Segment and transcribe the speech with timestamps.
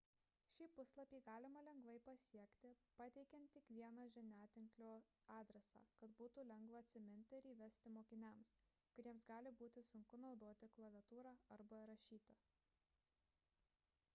[0.51, 4.95] šį puslapį galima lengvai pasiekti pateikiant tik vieną žiniatinklio
[5.35, 8.55] adresą kad būtų lengva atsiminti ir įvesti mokiniams
[8.97, 12.39] kuriems gali būti sunku naudoti klaviatūrą arba rašyti